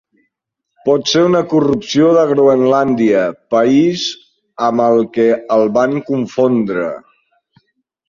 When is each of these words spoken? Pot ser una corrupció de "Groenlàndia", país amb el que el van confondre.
Pot 0.87 1.11
ser 1.11 1.21
una 1.25 1.41
corrupció 1.51 2.07
de 2.15 2.23
"Groenlàndia", 2.31 3.23
país 3.59 4.09
amb 4.71 4.87
el 4.89 5.07
que 5.19 5.31
el 5.61 5.71
van 5.81 5.99
confondre. 6.13 6.93